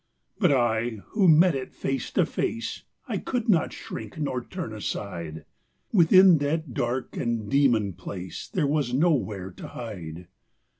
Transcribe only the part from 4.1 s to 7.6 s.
nor turn aside: Within that dark and